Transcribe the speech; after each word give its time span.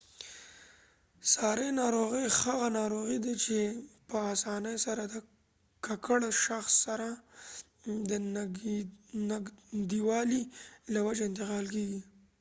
ساري 1.33 1.69
ناروغي 1.81 2.25
هغه 2.41 2.67
ناروغي 2.79 3.17
ده 3.25 3.33
چې 3.43 3.57
په 4.09 4.15
آسانۍ 4.33 4.75
سره 4.85 5.03
د 5.13 5.15
ککړ 5.85 6.19
شخص 6.45 6.73
سره 6.85 7.09
د 8.09 8.11
نږدیوالي 9.29 10.41
له 10.93 10.99
وجې 11.05 11.23
انتقال 11.29 11.65
کیږي 11.73 11.99